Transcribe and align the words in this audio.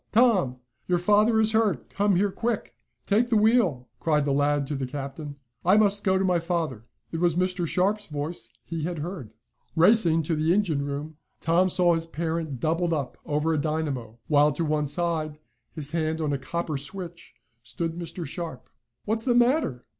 Tom! 0.11 0.55
Your 0.87 0.97
father 0.97 1.39
is 1.39 1.51
hurt! 1.51 1.91
Come 1.91 2.15
here, 2.15 2.31
quick!" 2.31 2.75
"Take 3.05 3.29
the 3.29 3.37
wheel!" 3.37 3.87
cried 3.99 4.25
the 4.25 4.31
lad 4.33 4.65
to 4.65 4.75
the 4.75 4.87
captain. 4.87 5.35
"I 5.63 5.77
must 5.77 6.03
go 6.03 6.17
to 6.17 6.25
my 6.25 6.39
father." 6.39 6.85
It 7.11 7.19
was 7.19 7.35
Mr. 7.35 7.67
Sharp's 7.67 8.07
voice 8.07 8.49
he 8.65 8.81
had 8.81 8.97
heard. 8.97 9.29
Racing 9.75 10.23
to 10.23 10.35
the 10.35 10.55
engine 10.55 10.83
room, 10.83 11.17
Tom 11.39 11.69
saw 11.69 11.93
his 11.93 12.07
parent 12.07 12.59
doubled 12.59 12.93
up 12.93 13.15
over 13.27 13.53
a 13.53 13.61
dynamo, 13.61 14.17
while 14.27 14.51
to 14.53 14.65
one 14.65 14.87
side, 14.87 15.37
his 15.71 15.91
hand 15.91 16.19
on 16.19 16.33
a 16.33 16.39
copper 16.39 16.77
switch, 16.79 17.35
stood 17.61 17.93
Mr. 17.95 18.25
Sharp. 18.25 18.71
"What's 19.05 19.25
the 19.25 19.35
matter?" 19.35 19.85